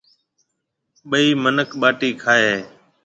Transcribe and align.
ٻَي 1.09 1.23
مِنک 1.43 1.69
ٻاٽِي 1.81 2.09
کائي 2.21 2.43
هيَ۔ 2.51 2.57